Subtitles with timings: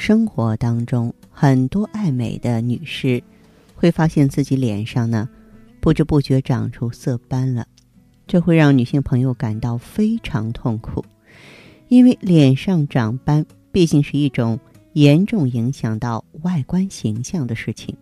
[0.00, 3.22] 生活当中，很多爱美的女士
[3.74, 5.28] 会发现自己脸上呢，
[5.78, 7.66] 不知不觉长出色斑了，
[8.26, 11.04] 这会让女性朋友感到非常痛苦，
[11.88, 14.58] 因为脸上长斑毕竟是一种
[14.94, 17.94] 严重影响到外观形象的事情。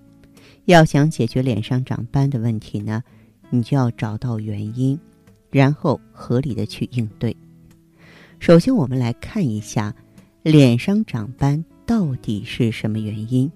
[0.66, 3.02] 要想解决脸上长斑的问题呢，
[3.50, 4.96] 你就要找到原因，
[5.50, 7.36] 然后合理的去应对。
[8.38, 9.92] 首先，我们来看一下
[10.44, 11.62] 脸上长斑。
[11.88, 13.50] 到底是什么原因？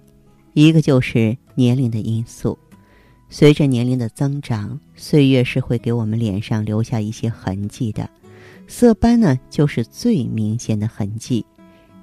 [0.55, 2.59] 一个就是年龄的因素。
[3.29, 8.09] 随着年龄的增长，岁月是会给我们脸上留下一些痕迹的。
[8.67, 11.45] 色斑呢，就是最明显的痕迹。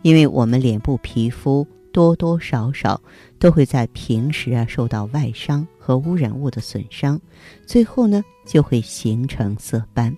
[0.03, 3.02] 因为我们脸部皮肤多多少少
[3.39, 7.19] 都会在平时啊受到外伤和污染物的损伤，
[7.66, 10.16] 最后呢就会形成色斑。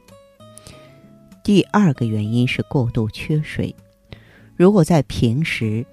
[1.42, 3.74] 第二个原因是过度缺水。
[4.58, 5.86] 如果在平时，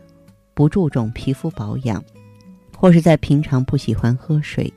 [0.59, 2.03] 不注重皮肤保养，
[2.77, 4.75] 或是在平常不喜欢喝水，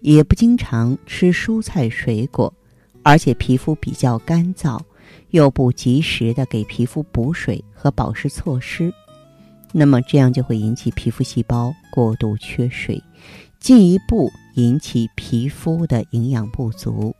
[0.00, 2.50] 也不经常吃蔬菜水果，
[3.02, 4.80] 而且皮肤比较干燥，
[5.32, 8.90] 又不及时的给皮肤补水和保湿措施，
[9.70, 12.98] 那么这样就会引起皮肤细胞过度缺水，
[13.60, 17.14] 进一步引起皮肤的营养不足，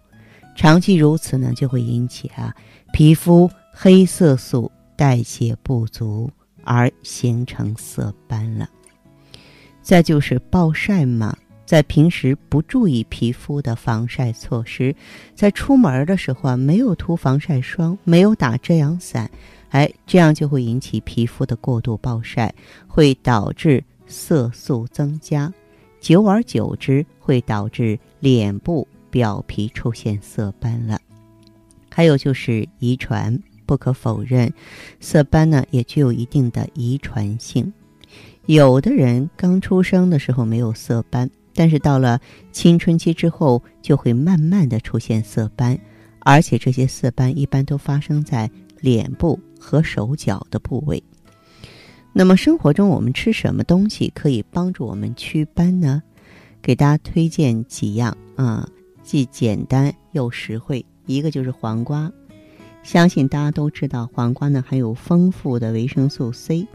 [0.57, 2.57] 长期如此呢，就会引起啊
[2.91, 6.31] 皮肤黑色素代谢不足。
[6.69, 8.69] 而形成色斑了。
[9.81, 14.95] 再就是暴晒嘛，在平时不注意皮肤的防晒措施，
[15.35, 19.31] 在出门的时候啊，没有涂防晒霜，没有打遮阳伞，
[19.71, 22.55] 哎，这样就会引起皮肤的过度暴晒，
[22.87, 25.51] 会导致色素增加，
[26.01, 31.01] 久而久之会导致脸部表皮出现色斑了。
[31.91, 33.37] 还有就是遗传。
[33.69, 34.51] 不可否认，
[34.99, 37.71] 色斑呢也具有一定的遗传性。
[38.47, 42.19] 有的人刚出生的时候没有色斑，但是到了
[42.51, 45.79] 青春期之后就会慢慢的出现色斑，
[46.21, 51.03] 而且这些色斑一般都发生在脸部和手脚的部位。
[52.15, 56.03] 那么生活中我们吃什么东西可以帮助我们祛斑呢？
[56.63, 58.67] 给大家推荐几样啊，
[59.03, 60.85] 既简单又实惠。
[61.05, 62.11] 一个就是黄瓜。
[62.89, 66.67] 相信大家都知道，黄瓜呢含有丰富的维生素 C，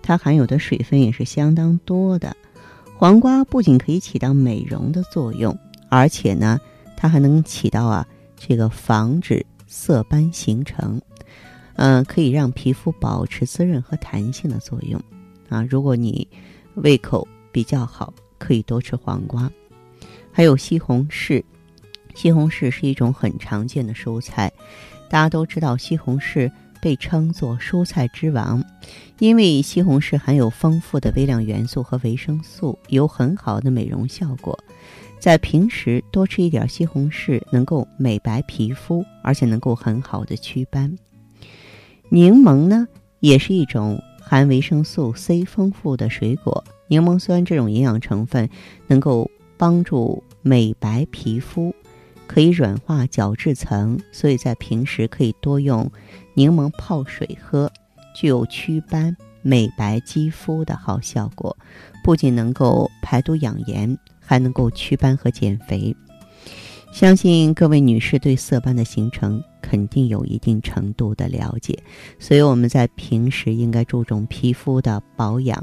[0.00, 2.36] 它含有的水分也是相当多的。
[2.96, 5.58] 黄瓜不仅可以起到美容的作用，
[5.88, 6.60] 而且呢，
[6.96, 8.06] 它还能起到啊
[8.36, 11.02] 这个防止色斑形成，
[11.74, 15.02] 嗯，可以让皮肤保持滋润和弹性的作用。
[15.48, 16.28] 啊，如果你
[16.74, 19.50] 胃口比较好，可以多吃黄瓜。
[20.30, 21.42] 还有西红柿，
[22.14, 24.52] 西红柿是一种很常见的蔬菜。
[25.10, 26.48] 大家都知道，西红柿
[26.80, 28.64] 被称作蔬菜之王，
[29.18, 34.56] 因为西红柿含有丰富的微量元素和维生素，有很好的美容效果。
[35.18, 40.96] 在平时多吃一点西红柿，能够美白皮肤，而且能够很好的祛斑。
[42.08, 42.86] 柠檬呢，
[43.18, 48.48] 也是一种含维生素 C 丰富的水果，柠檬酸这种营养成分
[48.86, 49.28] 能够
[49.58, 51.74] 帮助美白皮肤。
[52.30, 55.90] 可以软化角质层，所以在平时可以多用
[56.34, 57.68] 柠檬泡水喝，
[58.14, 61.56] 具有祛斑、美白肌肤的好效果。
[62.04, 65.96] 不仅能够排毒养颜，还能够祛斑和减肥。
[66.92, 71.78] 相信各位女士对色斑的形成肯定有一定程度的了解，
[72.18, 75.62] 所以我们在平时应该注重皮肤的保养，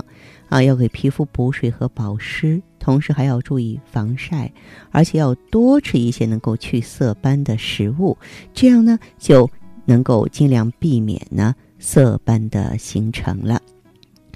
[0.50, 2.62] 啊，要给皮肤补水和保湿。
[2.80, 4.50] 同时还要注意防晒，
[4.92, 8.18] 而且要多吃一些能够去色斑的食物，
[8.54, 9.50] 这样呢就
[9.84, 13.62] 能够尽量避免呢色斑的形成了。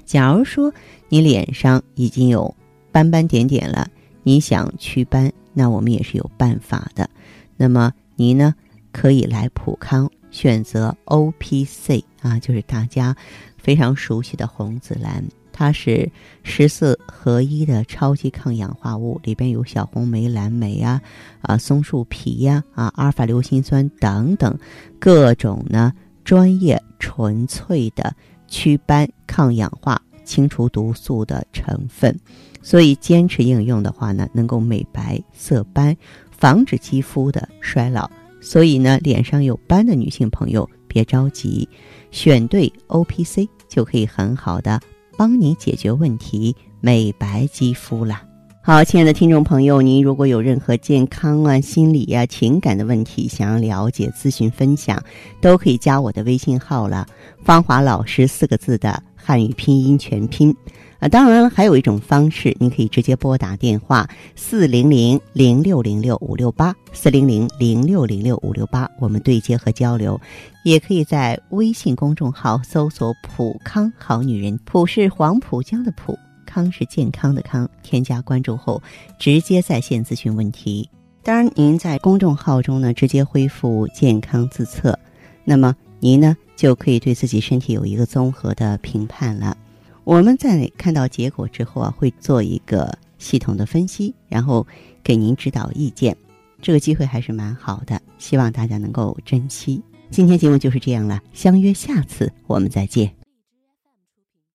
[0.04, 0.70] 假如说
[1.08, 2.54] 你脸上已经有
[2.90, 3.88] 斑斑点点了，
[4.22, 7.08] 你想祛斑，那我们也是有办法的。
[7.56, 8.54] 那么你呢
[8.92, 13.16] 可以来普康选择 O P C 啊，就是大家
[13.56, 15.24] 非常熟悉的红紫蓝。
[15.54, 16.10] 它是
[16.42, 21.00] 十四合一的超级抗氧化物，里边有小红莓、蓝莓呀、
[21.42, 24.58] 啊松树皮呀、啊阿尔法硫辛酸等等
[24.98, 25.92] 各种呢
[26.24, 28.14] 专业纯粹的
[28.48, 30.00] 祛斑、抗氧化、
[30.32, 32.18] 清除毒素的成分。
[32.62, 35.94] 所以坚持应用的话呢，能够美白色斑，
[36.30, 38.08] 防止肌肤的衰老。
[38.40, 41.68] 所以呢，脸上有斑的女性朋友别着急，
[42.10, 44.80] 选对 O P C 就可以很好的
[45.18, 48.22] 帮你解决问题，美白肌肤啦。
[48.64, 55.02] 好，亲爱的听众朋友，您如果有任何健康啊、心理呀、情感的问题，想要了解、咨询、分享，
[55.40, 57.04] 都可以加我的微信号了。
[57.44, 60.54] 芳华老师四个字的汉语拼音全拼。
[60.98, 70.20] 啊，当然，还有一种方式，您可以直接拨打电话四零零零六零六五六八四零零零六零六五六八，我们对接和交流。
[70.64, 76.16] 也可以在微信公众号搜索“普康好女人”，普是黄浦江的浦，
[76.46, 77.68] 康是健康的康。
[77.82, 78.80] 添加关注后，
[79.18, 80.88] 直接在线咨询问题。
[81.24, 84.96] 当然，您在公众号中呢，直接恢复健康自测，
[85.44, 89.56] 那么您呢就可以对自己身体有一个综合的评判了。
[90.02, 94.66] 我们在看到结果之后啊，会做一个系统的分析，然后
[95.04, 96.16] 给您指导意见。
[96.60, 99.80] 这个机会还是蛮好的，希望大家能够珍惜。
[100.10, 103.21] 今天节目就是这样了，相约下次我们再见。